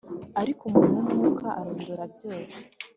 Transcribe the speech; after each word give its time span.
Ariko 0.41 0.61
umuntu 0.69 0.97
w'Umwuka 1.01 1.47
arondora 1.59 2.03
byose, 2.13 2.59